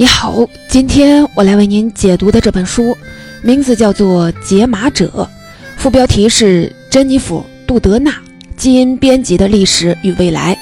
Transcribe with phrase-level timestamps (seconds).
[0.00, 2.96] 你好，今天我来为您解读的这本书，
[3.42, 5.28] 名字叫做《解码者》，
[5.76, 8.10] 副标题是珍妮弗·杜德纳
[8.56, 10.56] 基因编辑的历史与未来。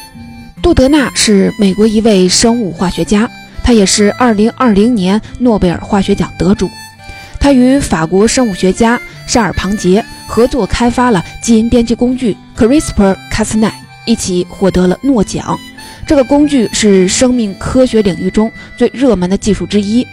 [0.61, 3.31] 杜德纳是美国一位生物化学家，
[3.63, 6.69] 他也是2020年诺贝尔化学奖得主。
[7.39, 13.71] 他与法国生物学家沙尔庞杰合作开发了基因编辑工具 CRISPR-Cas9，
[14.05, 15.57] 一起获得了诺奖。
[16.09, 20.05] 这个工具是生命科学领域中最热门的技术之一。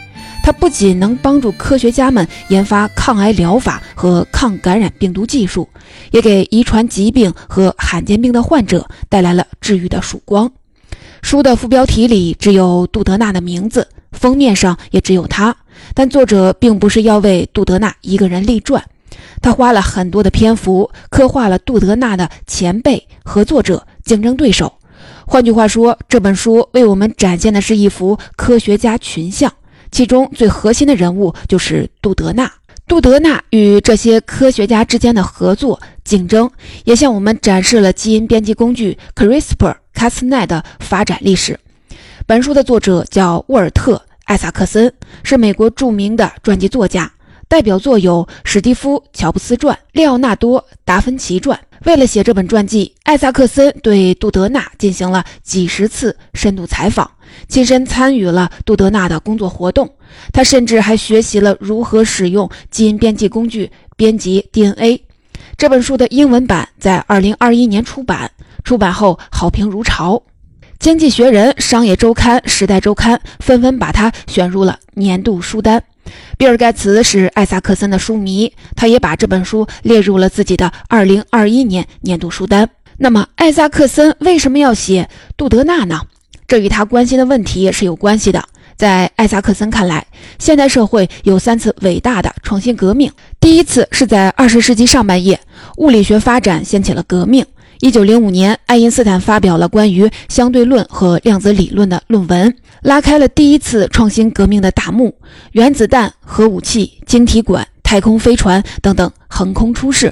[0.43, 5.67] 它不仅能帮助科学家们研发抗癌疗法和抗感染病毒技术，
[6.11, 10.51] 也给遗传疾病和罕见病的患者带来了治愈的曙光。
[11.21, 15.55] 书的副标题里只有杜德纳的名字，封面上也只有他。
[15.93, 18.83] 但作者并不是要为杜德纳一个人立传，
[19.41, 24.71] 他花了很多的篇幅刻画了杜德纳的前辈、合作者、竞争对手。
[25.27, 29.51] 换句话说，这本书为我们展现的是一幅科学家群像，
[29.91, 32.51] 其中最核心的人物就是杜德纳。
[32.87, 36.49] 杜德纳与这些科学家之间的合作、竞争，
[36.83, 41.59] 也向我们展示了基因编辑工具 CRISPR-Cas9 的发展历史。
[42.27, 43.95] 本书的作者叫沃尔特·
[44.25, 47.11] 艾萨克森，是美国著名的传记作家，
[47.47, 51.59] 代表作有《史蒂夫·乔布斯传》《列奥纳多·达芬奇传》。
[51.83, 57.09] 为了写这本传记，艾萨克森对杜德纳进行了几十次深度采访，
[57.47, 59.87] 亲身参与了杜德纳的工作活动。
[60.31, 64.99] 他甚至还学习了如何使用基因编辑工具编辑 DNA。
[65.57, 68.31] 这本书的英文版在2021年出版，
[68.63, 70.15] 出版后好评如潮，
[70.79, 75.83] 《经济学人》《商业周刊》《时代周刊》纷纷把它选入了年度书单。
[76.37, 82.69] 比尔·盖茨是艾萨克森的书迷，他也把这本书列入了自己的2021年年度书单。
[82.97, 86.01] 那么，艾萨克森为什么要写杜德纳呢？
[86.47, 88.43] 这与他关心的问题是有关系的。
[88.77, 90.05] 在艾萨克森看来，
[90.37, 93.11] 现代社会有三次伟大的创新革命。
[93.39, 95.39] 第一次是在20世纪上半叶，
[95.77, 97.45] 物理学发展掀起了革命。
[97.85, 102.51] 一九零五年，爱因斯坦发表了关于相对论和量子理论的论文，
[102.81, 105.13] 拉开了第一次创新革命的大幕。
[105.51, 110.11] 原子弹、核武器、晶体管、太空飞船等等横空出世。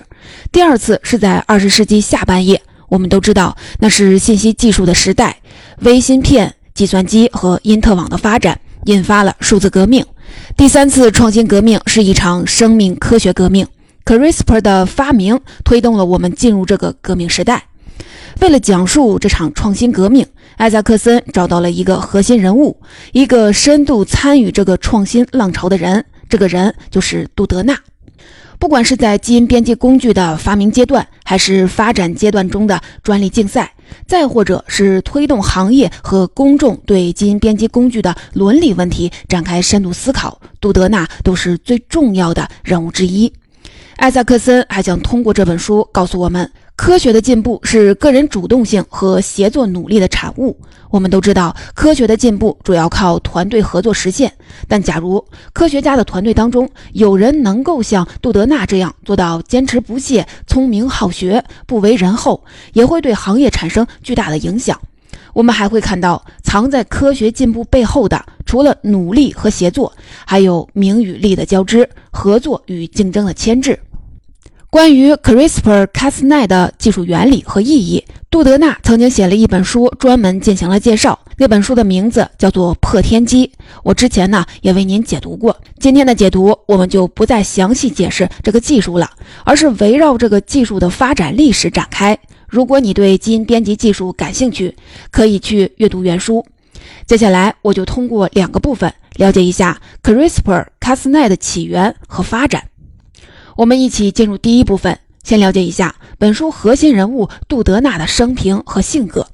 [0.51, 5.35] 第二次是在二十世纪下半叶，我们都知道那是信息技术的时代，
[5.79, 10.05] 微芯片、计算机和因特网的发展引发了数字革命。
[10.55, 13.65] 第三次创新革命是一场生命科学革命。
[14.05, 17.67] CRISPR 的发明推动了我们进入这个革命时代。
[18.41, 20.25] 为了讲述这场创新革命，
[20.57, 22.77] 艾萨克森找到了一个核心人物，
[23.13, 26.03] 一个深度参与这个创新浪潮的人。
[26.27, 27.77] 这个人就是杜德纳。
[28.59, 33.73] 不管是在基因编辑工具的发明阶段，还是发展阶段中的专利竞赛，
[34.07, 43.31] 再或者是推动行业和公众对基因编辑工具的伦理问题展开深度思考，杜德纳都是最重要的人物之一。
[44.03, 50.59] 艾萨克森还想通过这本书告诉我们，科学的进步是个人主动性和协作努力的产物。
[50.89, 54.29] 我们都知道，科学的进步主要靠团队合作实现。
[54.67, 62.43] 但假如科学家的团队当中有人能够像杜德纳这样做到坚持不懈、聪明好学、不为人后，
[62.73, 64.77] 也会对行业产生巨大的影响。
[65.31, 69.93] 我们还会看到，藏在科学进步背后的，除了努力和协作，
[70.25, 73.79] 还有名与利的交织、合作与竞争的牵制。
[74.73, 81.19] 关于 CRISPR-Cas9 的技术原理和意义，杜德纳曾经写了一本书，专门进行了介绍。
[81.37, 83.45] 那本书的名字叫做《破天机》。
[83.83, 85.55] 我之前呢也为您解读过。
[85.77, 89.07] 今天的解读，我们就不再详细解释这个技术了，
[89.43, 92.17] 而是围绕这个技术的发展历史展开。
[92.47, 94.75] 如果你对基因编辑技术感兴趣，
[95.11, 96.43] 可以去阅读原书。
[97.05, 102.63] 接下来，我就通过两个部分了解一下 CRISPR-Cas9 的起源和发展。
[103.55, 109.27] 我们一起进入第一部分，先了解一下本书核心人物杜德纳的生平和性格。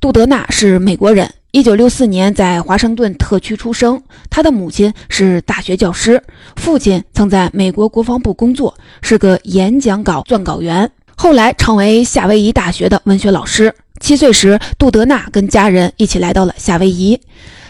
[0.00, 4.00] 杜德纳是美国人，1964年在华盛顿特区出生。
[4.30, 6.22] 他的母亲是大学教师，
[6.56, 10.90] 父亲曾在美国国防部工作，是个演讲稿撰稿员。
[11.16, 13.74] 后来成为夏威夷大学的文学老师。
[13.98, 17.20] 七岁时，杜德纳跟家人一起来到了夏威夷。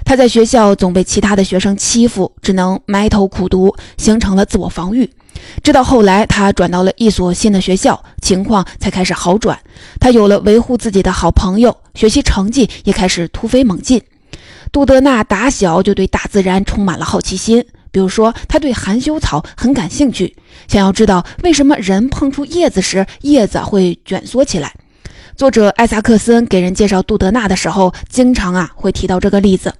[0.08, 5.10] 他在学校总被其他的学生欺负，只能埋头苦读，形成了自我防御。
[5.62, 9.58] 直到后来，他转到了一所新的学校，情况才开始好转。
[10.00, 14.00] 他有了维护自己的好朋友，学习成绩也开始突飞猛进。
[14.72, 17.62] 杜德纳打小就对大自然充满了好奇心。
[17.90, 20.34] 比如说，他对含羞草很感兴趣，
[20.68, 24.74] 想要知道为什么人碰触叶子时叶子会卷缩起来。
[25.36, 29.74] 作者艾萨克森给人介绍杜德纳的时候，经常啊会提到这个例子。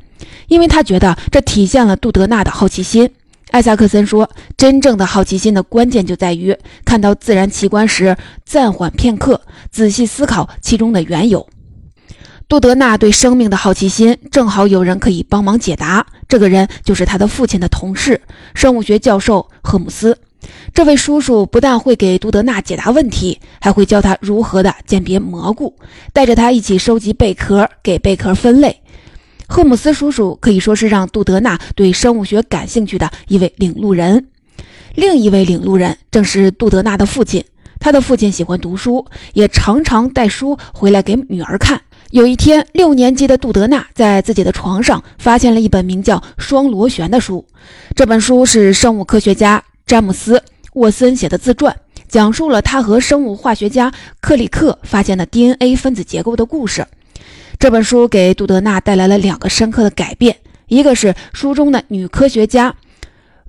[0.49, 3.11] 因为他觉得这体现了杜德纳的好奇心。
[3.51, 4.29] 艾萨克森说
[4.59, 6.55] ：“真正的好奇心的关键就在于
[6.85, 11.49] 看到自然奇观时，暂缓片刻，仔细思考其中的缘由。”
[12.47, 16.07] 杜德纳对生命的好奇心，正好有人可以帮忙解答。
[16.29, 18.21] 这个人就是他的父亲的同事，
[18.55, 20.19] 生物学教授赫姆斯。
[20.73, 25.75] 这位叔叔不但会给杜德纳解答问题，还会教他如何的鉴别蘑菇，
[26.13, 28.81] 带着他一起收集贝壳，给贝壳分类。
[29.51, 34.27] 赫姆斯叔叔可以说是让杜德纳对生物学感兴趣的一位领路人。
[34.95, 37.43] 另一位领路人正是杜德纳的父亲。
[37.81, 41.81] 他的父亲喜欢读书，也常常带书回来给女儿看。
[42.11, 47.45] 有一天，六年级的杜德纳在自己的床上发现了一本名叫《双螺旋》的书。
[47.95, 50.37] 这本书是生物科学家詹姆斯·
[50.75, 51.75] 沃森写的自传，
[52.07, 53.91] 讲述了他和生物化学家
[54.21, 56.87] 克里克发现的 DNA 分子结构的故事。
[57.59, 60.37] 这本书给杜德纳带来了两个深刻的改变：
[60.69, 62.73] 一个是书中的女科学家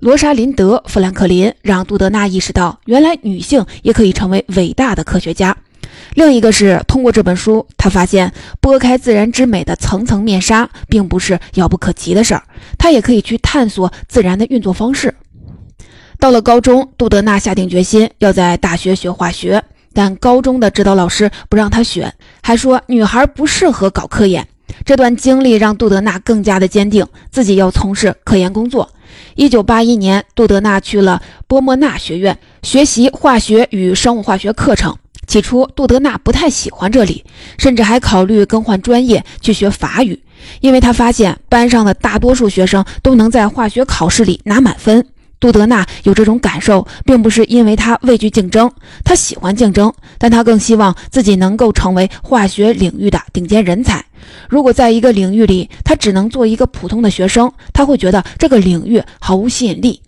[0.00, 5.56] 罗莎琳德·富兰克林，让杜德纳意识到原来女性也可以成为伟大的科学家。
[6.14, 12.42] 另一个是通过这本书，他发现拨开自然之美的层层面纱，并不是遥不可及的事儿。
[12.76, 15.14] 他也可以去探索自然的运作方式。
[16.18, 24.46] 到了高中，杜德纳下定决心要在大学学化学，但高中的指导老师不让他选，还说女孩不适合搞科研。
[24.84, 28.88] 这段经历让杜德纳更加的坚定自己要从事科研工作。
[29.34, 34.96] 一九八一年，杜德纳去了波莫纳学院学习化学与生物化学课程。
[35.26, 37.24] 起初，杜德纳不太喜欢这里，
[37.58, 40.20] 甚至还考虑更换专业去学法语，
[40.60, 45.06] 因为他发现班上的大多数学生都能在化学考试里拿满分。
[45.40, 48.70] 杜德纳有这种感受，并不是因为他畏惧竞争，
[49.02, 54.04] 他喜欢竞争，但他更希望自己能够成为化学领域的顶尖人才。
[54.50, 60.00] 如果在一个领域里他只能做一个普通的学生，他会觉得这个领域毫无吸引力。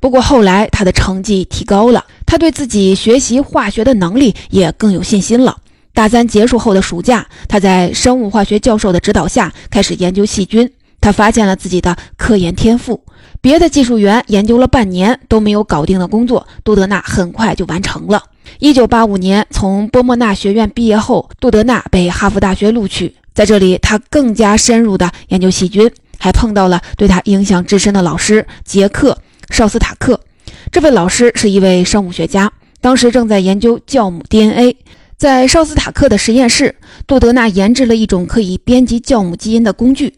[0.00, 5.56] 不过后来他的成绩提高了，他对自己学习化学的能力也更有信心了。
[5.92, 10.70] 大三结束后的暑假，他在生物化学教授的指导下开始研究细菌。
[11.06, 13.00] 他发现了自己的科研天赋。
[13.40, 18.20] 别的技术员研究了半年都没有搞定的工作，杜德纳很快就完成了。
[18.58, 25.88] 一九八五年从波莫纳学院毕业后，杜德纳被哈佛大学录取，在这里他更加深入的研究细菌，
[26.18, 29.16] 还碰到了对他影响至深的老师杰克。
[29.50, 30.20] 绍斯塔克，
[30.72, 34.76] 这位老师是一位生物学家，当时正在研究酵母 DNA。
[35.16, 36.74] 在绍斯塔克的实验室，
[37.06, 40.12] 杜德纳研制了一种可以编辑酵母基因的工具。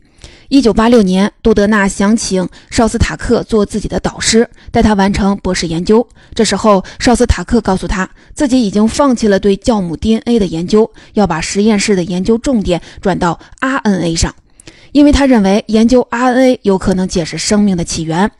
[0.50, 6.08] 1986年，杜德纳想请绍斯塔克做自己的导师，带他完成博士研究。
[6.34, 14.34] 这时候，绍斯塔克告诉他，自己已经放弃了对酵母 DNA 的研究，要把实验室的研究重点转到 RNA 上，
[14.92, 18.30] 因为他认为研究 RNA 有可能解释生命的起源。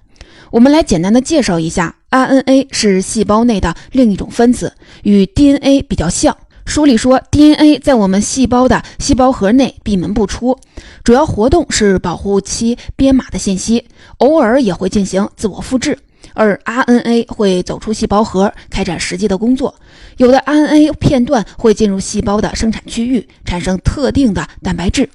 [0.51, 4.73] 我们来简单的介绍一下，RNA 是细胞内的另一种分子，
[5.03, 6.35] 与 DNA 比较像。
[6.69, 10.59] 书里说，DNA 在我们细胞的细胞核内闭门不出，
[11.03, 13.87] 主要活动是保护其编码的信息，
[14.19, 15.99] 偶尔也会进行自我复制。
[16.35, 19.75] 而 RNA 会走出细胞核，开展实际的工作。
[20.19, 25.09] 有的 RNA 片段会进入细胞的生产区域，产生特定的蛋白质。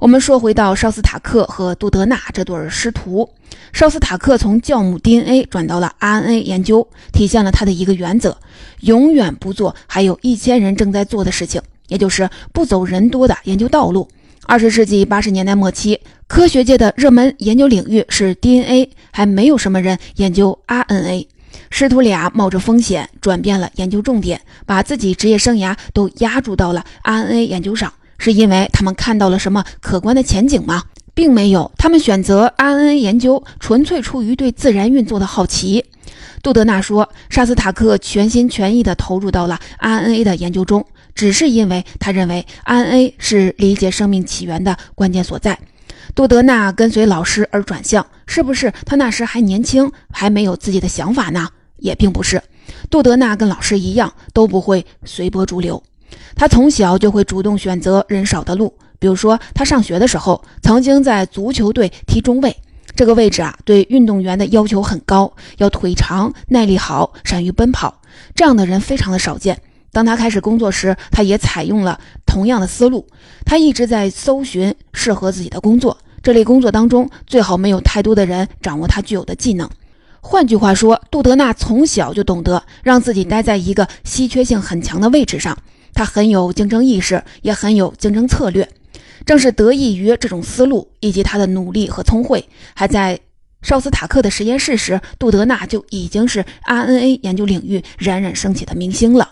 [0.00, 3.30] 我们说回到绍斯塔克和杜德纳这对师徒，
[3.72, 8.36] 绍斯塔克从酵母 DNA 转到了 RNA 研究，体现了他的一个原则：
[8.80, 14.08] 永远不做还有一千人正在做的事情，也就是不走人多的研究道路。
[14.46, 21.26] 二十世纪八十年代末期，科学界的热门研究领域是 DNA，还没有什么人研究 RNA。
[21.70, 27.92] 师徒俩冒着风险转变了研究重点，把自己职业生涯都压注到了 RNA 研究上。
[28.18, 30.82] 是因为他们看到了什么可观的前景吗？
[31.14, 35.84] 并没有，他们选择 RNA 研究纯粹出于对自然运作的好奇。
[36.42, 45.58] 杜德纳说，沙斯塔克全心全意地投入到了 RNA 的研究中，只是因为他认为 RNA 是理解生命起源的关键所在。
[46.14, 51.48] 杜德纳跟随老师而转向，是不是他那时还年轻，还没有自己的想法呢？
[51.78, 52.42] 也并不是。
[52.90, 55.82] 杜德纳跟老师一样，都不会随波逐流。
[56.34, 62.56] 他从小就会主动选择人少的路，比如说，他上学的时候曾经在足球队踢中卫，
[62.96, 68.00] 这个位置啊，对运动员的要求很高，要腿长、耐力好、善于奔跑，
[68.34, 69.60] 这样的人非常的少见。
[69.92, 73.06] 当他开始工作时，他也采用了同样的思路，
[73.44, 79.70] 他一直在搜寻适合自己的工作，这类工作当中最好没有太多的人掌握他具有的技能。
[80.20, 85.56] 换句话说，杜德纳从小就懂得让自己待在一个稀缺性很强的位置上。
[85.94, 88.68] 他很有竞争意识，也很有竞争策略。
[89.24, 93.18] 正是得益于这种思路以及他的努力和聪慧，还在
[93.62, 99.30] 绍斯塔克的实验室时，杜德纳就已经是 RNA 研究领域冉冉升起的明星了。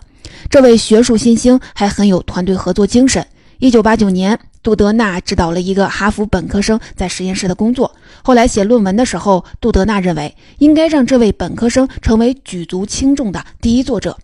[0.49, 3.23] 这位学术新星还很有团队合作精神。
[3.59, 7.95] 一九八九年，杜德纳指导了一个哈佛本科生在实验室的工作。
[8.23, 14.17] 后来写论文的时候，杜德纳认为应该让这位本科生成为举足轻重的第一作者。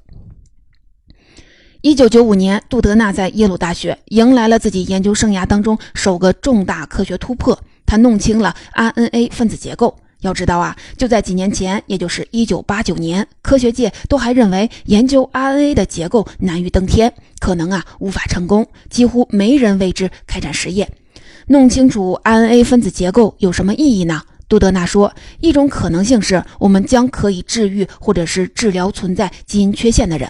[1.81, 9.97] 一九九五年，杜德纳在耶鲁大学迎来了自己研究生涯当中首个重大科学突破，他弄清了 RNA 分子结构。
[10.19, 20.91] 要知道啊，就在几年前，也就是一九八九年，科学界都还认为研究 RNA 的结构难于登天，可能啊无法成功，几乎没人为之开展实验。
[21.47, 24.21] 弄清楚 RNA 分子结构有什么意义呢？
[24.49, 30.29] 杜德纳说，一种可能性是我们将可以治愈或者是治疗存在基因缺陷的人。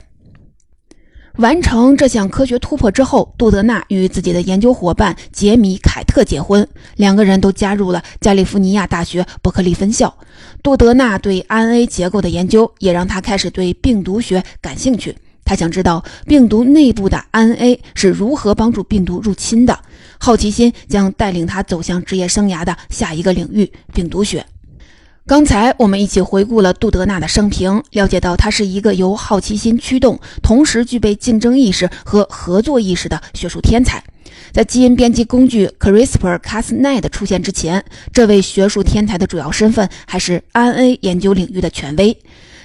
[1.39, 6.67] 完成这项科学突破之后，杜德纳与自己的研究伙伴杰米·凯特结婚，
[6.97, 10.13] 两个人都加入了加利福尼亚大学伯克利分校。
[10.61, 15.15] 杜德纳对 RNA 结构的研究也让他开始对病毒学感兴趣。
[15.45, 19.79] 他想知道病毒内部的 RNA 是如何帮助病毒入侵的。
[20.17, 24.45] 好奇心将带领他走向职业生涯的下一个领域——病毒学。
[25.29, 34.03] 刚才我们一起回顾了杜德纳的生平，了解到他是一个由好奇心驱动，同时具备竞争意识和合作意识的学术天才。
[34.51, 42.17] 在基因编辑工具 CRISPR-Cas9 的出现之前，这位学术天才的主要身份还是 RNA 研究领域的权威。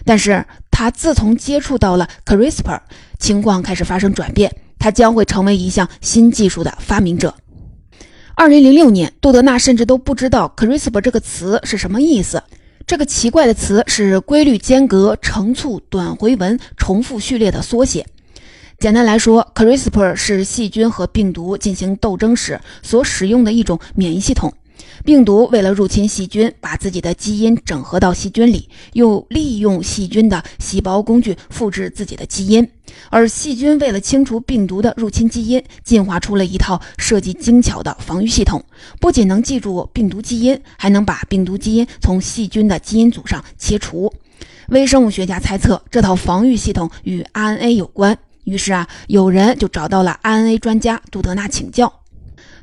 [0.07, 2.81] 但是他自从接触到了 CRISPR，
[3.19, 7.35] 情况开始发生转变，他将会成为一项新技术的发明者。
[8.37, 12.43] 二零零六年，杜德纳甚至都不知道 CRISPR 这个词是什么意思。
[12.85, 18.05] 这个奇怪的词是规律间隔成簇短回文重复序列的缩写。
[18.81, 24.53] 简单来说，CRISPR 是细菌和病毒进行斗争时所使用的一种免疫系统。
[25.05, 32.65] 病毒为了入侵细菌，把自己的基因整合到细菌里，又利用细菌的细胞工具复制自己的基因；
[33.11, 38.65] 而细菌为了清除病毒的入侵基因，进化出了一套设计精巧的防御系统，
[39.01, 44.13] 不仅能记住病毒基因，还能把病毒基因从细菌的基因组上切除。
[44.69, 51.93] 微生物学家猜测这套防御系统与 RNA 有关，于是啊，有人就找到了 RNA 专家杜德纳请教。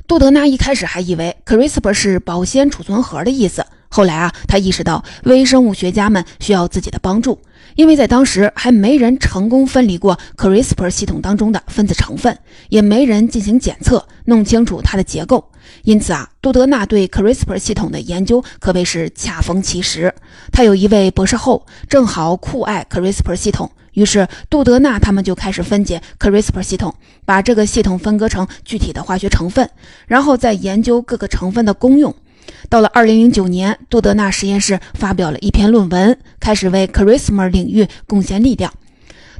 [0.06, 7.40] 杜德纳一开始还以为 CRISPR 是保鲜储存盒的意思，后来啊，他意识到微生物学家们需要自己的帮助，
[7.76, 12.36] 因为在当时还没人成功分离过 CRISPR 系统当中的分子成分，
[12.68, 15.48] 也没人进行检测，弄清楚它的结构。
[15.84, 20.12] 因此啊，杜德纳对 CRISPR 系统的研究可谓是恰逢其时。
[20.52, 23.70] 他有一位博士后正好酷爱 CRISPR 系统。
[23.92, 26.94] 于是，杜德纳他们就开始分解 CRISPR 系统，
[27.24, 29.68] 把这个系统分割成具体的化学成分，
[30.06, 32.14] 然后再研究各个成分的功用。
[32.68, 38.72] 到了2009年，杜德纳实验室发表了一篇论文，开始为 CRISPR 领域贡献力量。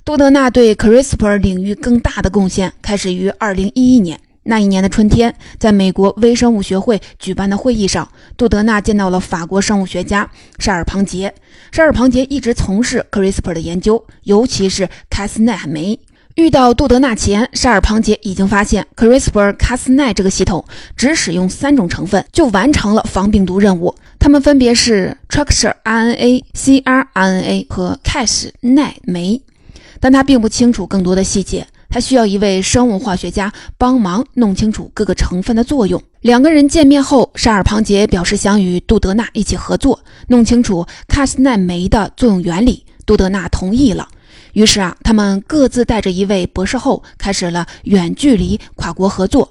[0.04, 4.20] 杜德纳对 CRISPR 领域更大的贡献开始于2011年。
[4.44, 11.32] 那一年的春天，在美国微生物学会举办的会议上，杜德纳见到了法国生物学家沙尔庞杰。
[11.70, 15.98] 沙尔庞杰一直从事 CRISPR 的研究，尤其是 Cas9 酶。
[16.34, 20.64] 遇到杜德纳前，沙尔庞杰已经发现 CRISPR-Cas9 这个系统
[20.96, 29.42] 只使用三种成分就完成了防病毒任务，它们分别是 Tructure RNA、cRNA 和 Cas9 酶，
[30.00, 31.66] 但他并不清楚更多的细节。
[31.92, 36.02] 他需要一位生物化学家帮忙弄清楚各个成分的作用。
[36.22, 42.82] 两个人见面后，沙尔庞杰表示想与杜德纳一起合作，弄清楚卡斯奈酶的作用原理。
[43.04, 44.08] 杜德纳同意了。
[44.54, 49.50] 于是啊，他们各自带着一位博士后，开始了远距离跨国合作。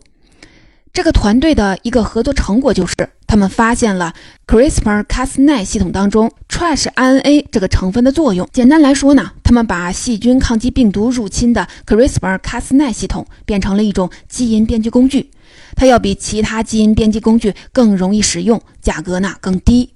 [0.93, 2.95] 这个团队的一个合作成果就是，
[3.25, 4.13] 他们发现了
[4.45, 8.45] CRISPR-Cas9 系统当中 Trash RNA 这个成分的作用。
[8.51, 15.31] 简单来说呢，他们把细菌抗击病毒入侵的 CRISPR-Cas9 系统变成了一种基因编辑工具，
[15.77, 19.93] 它要比其他基因编辑工具更容易使用，价格呢更低。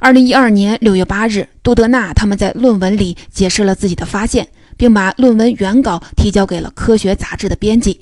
[0.00, 8.00] 二零一二年六月八日，杜德纳他们在论文里解释了自己的发现，并把论文原稿提交给了科学杂志的编辑。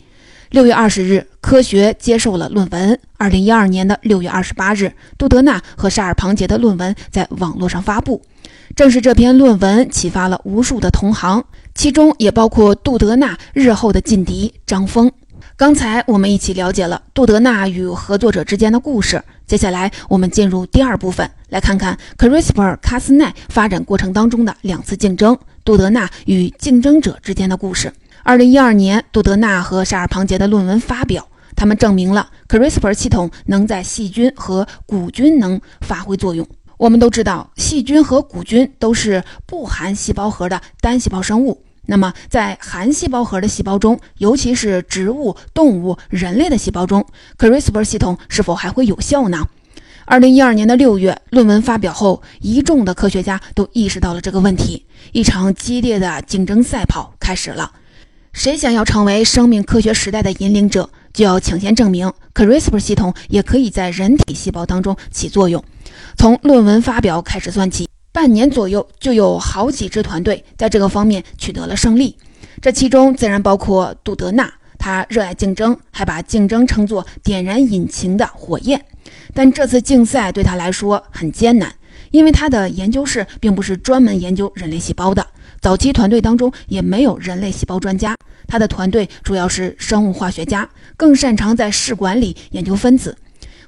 [0.50, 2.98] 六月二十日，科学接受了论文。
[3.16, 8.20] 二零一二年的六月二十八日，杜德纳和沙尔庞杰的论文在网络上发布。
[8.74, 11.44] 正是这篇论文启发了无数的同行，
[11.76, 15.08] 其中也包括杜德纳日后的劲敌张峰。
[15.56, 19.22] 刚才我们一起了解了杜德纳与合作者之间的故事。
[19.46, 27.92] 接下来，我们进入第二部分，来看看 CRISPR-Cas9 发展过程当中的两次竞争，杜德纳与竞争者之间的故事。
[28.22, 31.26] 二零一二年，杜德纳和沙尔庞杰的论文发表。
[31.56, 36.46] 他们证明了 CRISPR 系统能在细菌和古菌能发挥作用。
[36.78, 41.62] 我们都知道，细菌和古菌都是不含细胞核的单细胞生物。
[41.86, 47.04] 那么，在含细胞核的细胞中，尤其是植物、动物、人类的细胞中
[47.38, 49.46] ，CRISPR 系统是否还会有效呢？
[50.06, 57.70] 二零一二年的六月，论文发表后，一众的科学家都意识到了这个问题，一场激烈的竞争赛跑开始了。
[58.32, 65.62] 谁想要成为生命科学时代的引领者，就要抢先证明 CRISPR 系统也可以在人体细胞当中起作用。
[66.16, 72.16] 从论文发表开始算起，半年左右就有好几支团队在这个方面取得了胜利。
[72.62, 78.84] 这其中自然包括杜德纳，他热爱竞争，还把竞争称作点燃引擎的火焰。
[79.34, 81.74] 但这次竞赛对他来说很艰难，
[82.10, 85.26] 因为他的研究室并不是专门研究人类细胞的。
[85.60, 93.16] 早期团队当中也没有人类细胞专家，他的团队主要是生物化学家，更擅长在试管里研究分子。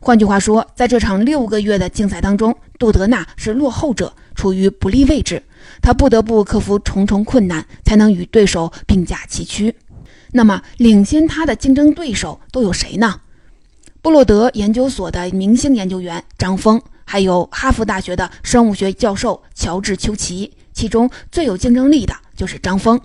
[0.00, 5.42] 换句话说，在这场六个月的竞赛当中，杜德纳是落后者，处于不利位置，
[5.82, 9.76] 他不得不克服重重困难，才能与对手并驾齐驱。
[10.32, 13.20] 那么，领先他的竞争对手都有谁呢？
[14.00, 20.54] 布洛德研究所的明星研究员张峰，还有哈佛大学的生物学教授乔治·丘奇。
[20.82, 23.00] 其中最有竞争力的就是张峰。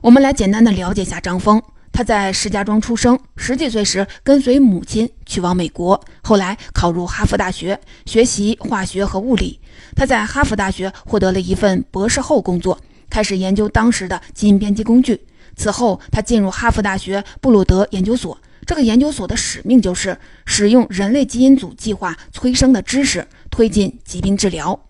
[0.00, 1.62] 我们来简单的了解一下张峰。
[1.92, 9.60] 他在石家庄出生，十几岁时跟随母亲去往美国，后来考入哈佛大学学习化学和物理。
[9.94, 12.76] 他在哈佛大学获得了一份博士后工作，
[13.08, 15.20] 开始研究当时的基因编辑工具。
[15.54, 18.36] 此后，他进入哈佛大学布鲁德研究所。
[18.66, 24.80] 这个研究所的使命就是使用人类基因组计划催生的知识，推进疾病治疗。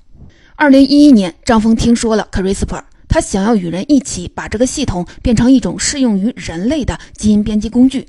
[0.56, 8.06] 二零一一年，张峰听说了 CRISPR，他想要与人一起把这个系统变成一种适用于人类的基因编辑工具。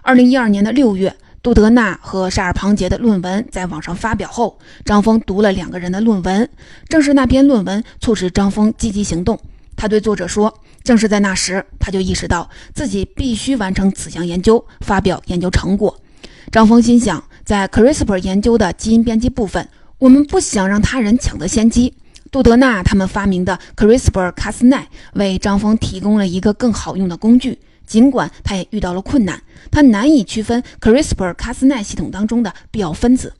[0.00, 6.48] 二零一二年的六月，杜德纳和沙尔庞杰的论文在网上发表后，张峰读了两个人的论文。
[6.88, 9.38] 正是那篇论文促使张峰积极行动。
[9.76, 10.52] 他对作者说
[10.82, 15.94] ：“正是在那时，他就意识到自己必须完成此项研究，发表研究成果。”
[16.50, 19.68] 张峰心想，在 CRISPR 研究的基因编辑部分。
[20.02, 21.94] 我们不想让他人抢得先机。
[22.32, 33.32] 杜德纳他们发明的 CRISPR-Cas9 为张峰提供了一个更好用的工具，尽管他也遇到了困难，他难以区分 CRISPR-Cas9 系统当中的必要分子。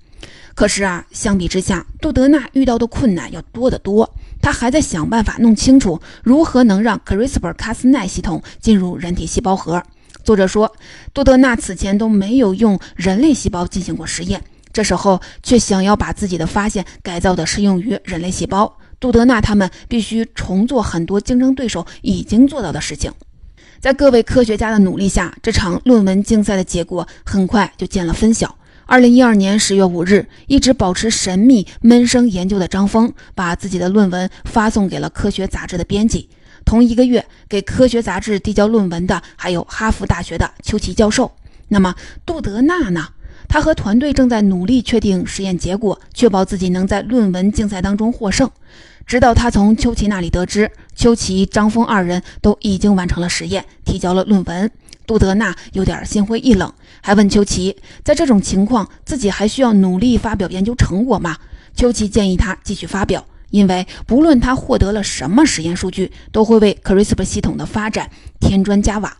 [0.54, 4.08] 可是啊，相比之下，杜德纳遇到的困难要多得多。
[4.40, 9.82] 他还在想办法弄清楚如何能让 CRISPR-Cas9 系统进入人体细胞核。
[10.22, 10.72] 作者说，
[11.12, 14.40] 杜德纳此前都没有用人类细胞进行过实验。
[14.72, 23.12] 这时候却想要把自己的发现改造的适用于人类细胞，杜德纳他们必须重做很多竞争对手已经做到的事情。
[23.80, 28.56] 在各位科学家的努力下，这场论文竞赛的结果很快就见了分晓。
[28.86, 36.28] 二零一二年十月五日，一直保持神秘闷声研究的张峰，把自己的论文发送给了科学杂志的编辑。
[36.64, 41.32] 同一个月，给科学杂志递交论文的还有哈佛大学的丘奇教授。
[41.68, 43.08] 那么，杜德纳呢？
[43.52, 48.50] 他和团队正在努力确定实验结果，确保自己能在论文竞赛当中获胜。
[49.04, 54.70] 直到他从丘奇那里得知，丘奇、张峰二人都已经完成了实验，提交了论文，
[55.06, 61.36] 杜德纳有点心灰意冷，还问丘奇，在这种情况，自己还需要努力发表研究成果吗？
[61.76, 68.08] 丘奇建议他继续发表，因为不论他获得了什么实验数据，都会为 CRISPR 系统的发展
[68.40, 69.18] 添砖加瓦。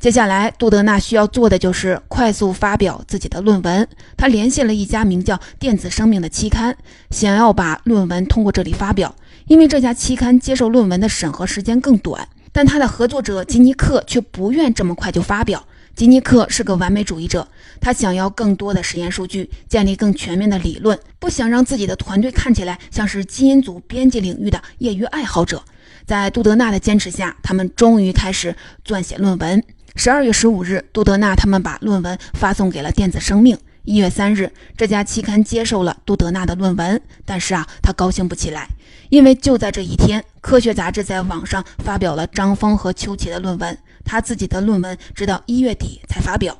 [0.00, 3.88] 接下来，杜德纳需要做的就是快速发表自己的论文。
[4.16, 6.76] 他联系了一家名叫《电子生命》的期刊，
[7.10, 9.12] 想要把论文通过这里发表。
[9.46, 15.66] 因为这家期刊接受论文的审核时间更短，但他的合作者吉尼克却不愿这么快就发表。
[15.96, 17.48] 吉尼克是个完美主义者，
[17.80, 25.60] 他想要更多的实验数据，建立更全面的理论，不想让自己的团队看起来像是基因组编辑领域的业余爱好者。
[26.06, 28.54] 在杜德纳的坚持下，他们终于开始
[28.86, 29.60] 撰写论文。
[29.96, 33.56] 十二月十五日，杜德纳他们把论文发送给了《电子生命》。
[33.84, 38.68] 一月三日，这家期刊接受了杜德纳的论文，但是啊，他高兴不起来，
[39.08, 46.58] 因为就在这一天，科学杂志在网上发表了张峰和邱奇的论文，他自己的论文直到一月底才发表。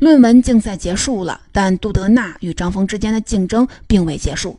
[0.00, 4.58] 论文竞赛结束了，但杜德纳与张峰之间的竞争并未结束。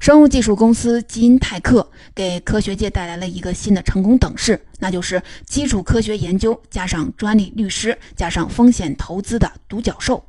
[0.00, 10.24] 生物技术公司基因泰克给科学界带来了一个新的成功等式，那就是基础科学研究加上专利律师加上风险投资的独角兽。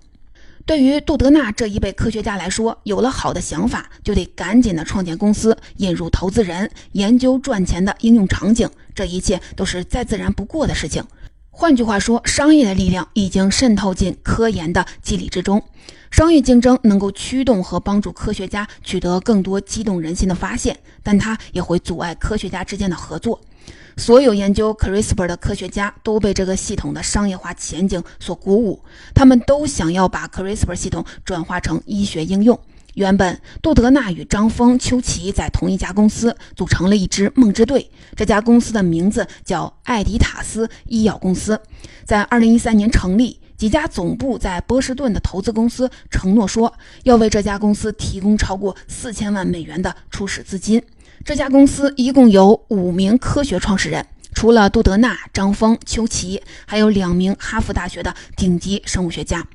[0.66, 8.70] 对于杜德纳这一辈科学家来说，有了好的想法，就得赶紧的创建公司，引入投资人，研究赚钱的应用场景。
[8.94, 11.02] 这一切都是再自然不过的事情。
[11.50, 15.64] 换句话说，商业的力量已经渗透进科研的机理之中。
[16.12, 23.40] 商业竞争能够驱动和帮助科学家取得更多激动人心的发现，但它也会阻碍科学家之间的合作。
[23.98, 28.82] 所有研究 CRISPR 的科学家都被这个系统的商业化前景所鼓舞，
[29.16, 32.60] 他们都想要把 CRISPR 系统转化成医学应用。
[32.96, 37.90] 原本，杜德纳与张峰、邱奇在同一家公司组成了一支梦之队。
[38.18, 41.60] 这家公司的名字叫艾迪塔斯医药公司，
[42.06, 43.41] 在2013年成立。
[43.62, 50.82] 几家总部在波士顿的投资公司承诺说，要为这家公司提供超过四千万美元的初始资金。
[51.24, 59.46] 这家公司一共有五名科学创始人，除了杜德纳、张峰、邱奇，还有两名哈佛大学的顶级生物学家。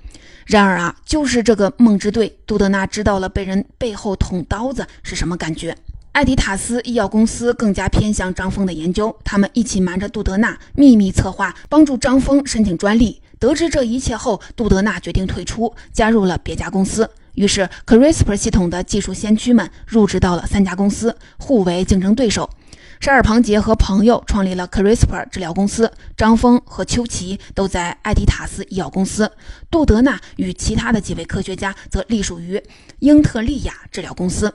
[0.45, 5.77] 然而啊，就是这个梦之队，杜德纳知道了被人背后捅刀子是什么感觉。
[6.13, 13.21] 艾迪塔斯医药公司更加偏向张峰的研究，他们一起瞒着杜德纳，秘密策划帮助张峰申请专利。
[13.39, 17.11] 得知这一切后，杜德纳决定退出，加入了别家公司。
[17.35, 22.49] 于是，CRISPR 系统的技术先驱们入职到了三家公司，互为竞争对手。
[22.99, 29.31] 沙尔庞杰和朋友创立了 CRISPR 治疗公司，张峰和邱奇都在艾迪塔斯医药公司，
[29.71, 32.63] 杜德纳与其他的几位科学家则隶属于
[33.01, 34.55] 英特利亚治疗公司。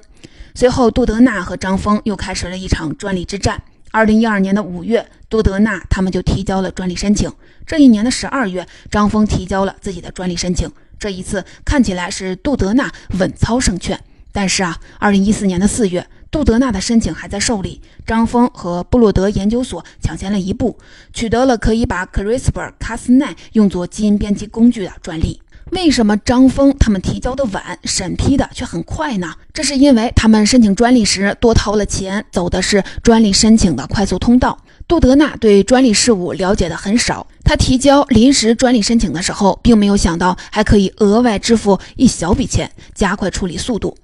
[0.55, 3.61] 随后，杜德纳和张峰又开始了一场专利之战。
[3.91, 7.31] 二零一二年的五月，杜德纳他们就提交了专利申请。
[7.65, 10.71] 这一年的十二月，张峰提交了自己的专利申请。
[10.97, 13.99] 这一次看起来是杜德纳稳操胜券，
[14.31, 16.07] 但是啊，二零一四年的四月。
[16.29, 20.77] 杜德纳的申请还在受理，张峰和布洛德研究所抢先了一步，
[21.11, 25.41] 取得了可以把 CRISPR-Cas9 用作基因编辑工具的专利。
[25.71, 29.33] 为什么张峰他们提交的晚，审批的却很快呢？
[29.53, 34.57] 这是因为他们申请专利时多掏了钱，走的是专利申请的快速通道。
[34.87, 43.97] 杜德纳对专利事务了解的很少，他提交临时专利申请的时候，并没有想到还可以额外支付一小笔钱，加快处理速度。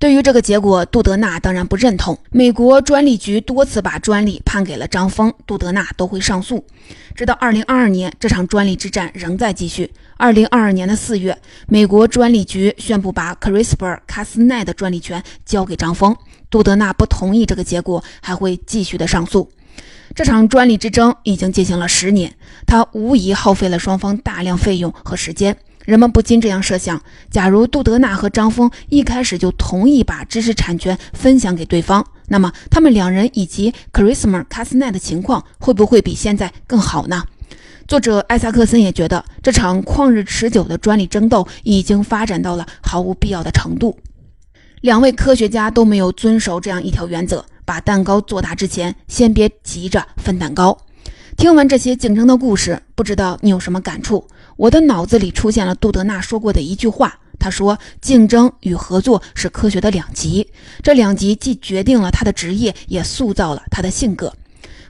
[0.00, 2.18] 对于这个结果，杜德纳当然不认同。
[2.30, 6.64] 美国专利局多次把专利判给了张峰，杜德纳都会上诉。
[7.14, 9.92] 直到二零二二年，这场专利之战仍在继续。
[10.16, 11.36] 二零二二年的四月，
[11.68, 16.16] 美国专利局宣布把 CRISPR-Cas9 的专利权交给张峰。
[16.48, 19.52] 杜德纳不同意这个结果，还会继续的上诉。
[20.14, 22.34] 这场专利之争已经进行了十年，
[22.66, 25.58] 它无疑耗费了双方大量费用和时间。
[25.90, 37.24] 人们不禁这样设想：假如杜德纳和张峰一开始就同意把知识产权分享给对方，那么他们两人以及 CRISPR-Cas9 的情况会不会比现在更好呢？
[37.88, 43.98] 作者艾萨克森也觉得，这场旷日持久的专利争斗已经发展到了毫无必要的程度。
[44.82, 50.78] 两位科学家都没有遵守这样一条原则：把蛋糕做大之前，先别急着分蛋糕。
[51.36, 54.26] 听完这些竞争的故事，不知道你有什么感触？
[54.60, 60.46] 我的脑子里出现了杜德纳说过的一句话，他说：“竞争与合作是科学的两极，
[60.82, 64.30] 这两极既决定了他的职业，也塑造了他的性格。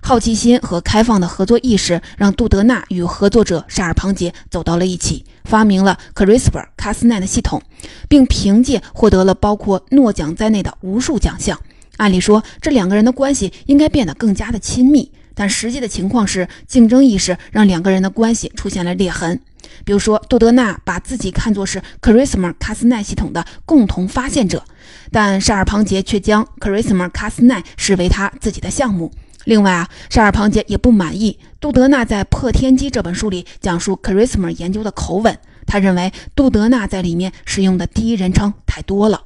[0.01, 7.63] 好奇心和开放的合作意识让杜德纳与合作者沙尔庞杰走到了一起，发明了 CRISPR-Cas9 的系统，
[8.09, 11.57] 并凭借获得了包括诺奖在内的无数奖项。
[11.99, 19.41] 按理说，这两个人的关系应该变得更加的亲密。”但实际的情况是，竞争意识让两个人的关系出现了裂痕。
[19.85, 24.65] 比如说，杜德纳把自己看作是 CRISPR-Cas9 系统的共同发现者，
[25.11, 29.13] 但沙尔庞杰却将 CRISPR-Cas9 视为他自己的项目。
[29.45, 39.23] 另外啊，沙尔庞杰也不满意杜德纳在《破天机》这本书里讲述 CRISPR 研究的口吻，他认为杜德纳在里面使用的第一人称太多了。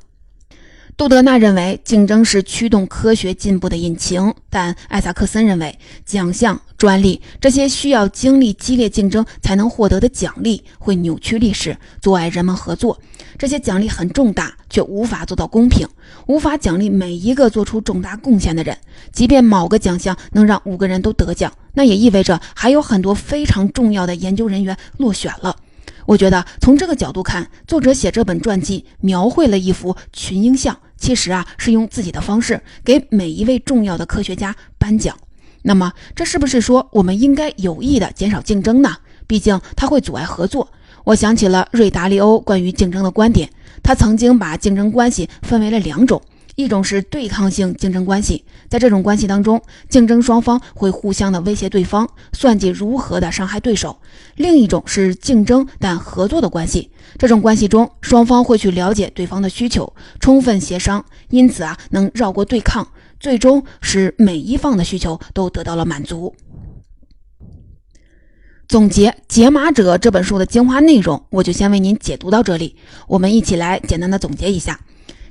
[0.97, 5.77] 杜德纳认为竞争是驱动科学进步的引擎，但艾萨克森认为
[6.07, 12.97] 奖项、专利这些需要经历激烈竞争才能获得的奖励会扭曲历史，阻碍人们合作。
[13.37, 15.85] 这些奖励很重大，却无法做到公平，
[16.29, 18.79] 无法奖励每一个做出重大贡献的人。
[19.11, 25.57] 即便某个奖项能让五个人都得奖，那也意味着还有很多非常重要的研究人员落选了。
[26.07, 30.79] 我觉得从这个角度看，作者写这本传记描绘了一幅群英像。
[30.97, 35.17] 其实啊，是用自己的方式给每一位重要的科学家颁奖。
[35.63, 38.97] 那么，这是不是说我们应该有意的减少竞争呢？
[39.27, 40.69] 毕竟它会阻碍合作。
[41.05, 43.49] 我想起了瑞达利欧关于竞争的观点，
[43.83, 46.21] 他曾经把竞争关系分为了两种。
[46.57, 53.99] 一种是对抗性竞争关系，在这种关系当中，竞争双方会互相的威胁对方，算计如何的伤害对手；
[54.37, 62.87] 另一种是竞争但合作的关系，这种关系中，双方会去了解对方的需求，充分协商，因此啊，能绕过对抗，
[63.21, 66.35] 最终使每一方的需求都得到了满足。
[68.67, 72.75] 总结《解码者》这本书的精华内容，我就先为您解读到这里。
[73.07, 74.81] 我们一起来简单的总结一下。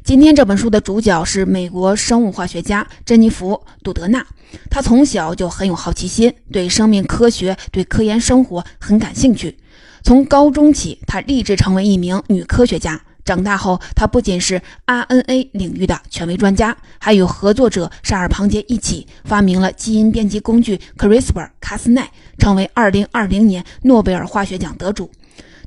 [0.04, 4.26] 今天这本书的主角是美国生物化学家珍妮弗·杜德纳。
[4.70, 9.58] 她从小就很有好奇心，对生命科学、对科研生活很感兴趣。
[10.04, 13.02] 从高中起，她立志成为一名女科学家。
[13.26, 22.06] 长大后，她不仅是 RNA 领域的权威专家，还与合作者沙尔庞杰一起发明了基因编辑工具 CRISPR-Cas9，
[22.38, 25.10] 成为2020年诺贝尔化学奖得主。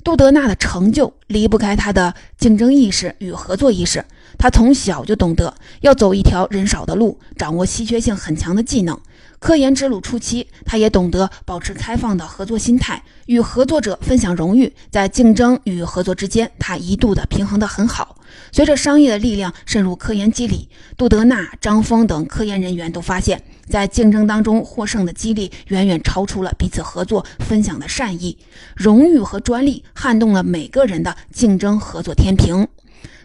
[0.04, 4.04] 杜德纳的成就离不开他的竞争意识与合作意识。
[4.38, 9.00] 他从小就懂得要走一条人少的路，掌握稀缺性很强的技能。
[9.38, 14.72] 科研之路初期，他也懂得保持开放的合作心态，与合作者分享荣誉。
[14.90, 18.16] 在竞争与合作之间，他一度的平衡得很好。
[18.52, 28.36] 随着商业的力量渗入科研机理，杜德纳、张峰等科研人员都发现，在竞争当中获胜的几率远远超出了彼此合作分享的善意。
[28.74, 32.66] 荣誉和专利撼动了每个人的竞争合作天平。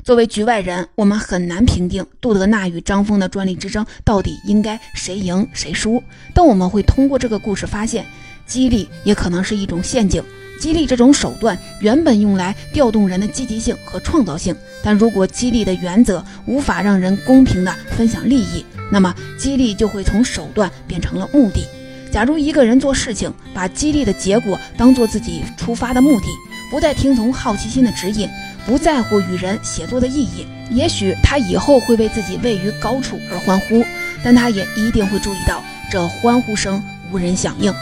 [0.03, 6.01] 作为局外人，我们很难评定杜德纳与张峰的专利之争到底应该谁赢谁输。
[6.33, 8.03] 但我们会通过这个故事发现，
[8.47, 10.23] 激励也可能是一种陷阱。
[10.59, 21.67] 激励这种手段原本用来调动人的积极性和创造性，但如果激励的原则无法让人公平地分享利益，那么激励就会从手段变成了目的。
[22.11, 26.27] 假如一个人做事情，把激励的结果当做自己出发的目的，
[26.69, 28.27] 不再听从好奇心的指引。
[28.65, 33.84] 不在乎与人写作的意义，也许他以后会为自己位于高处而欢呼，
[34.24, 37.74] 但他也一定会注意到这欢呼声无人响应。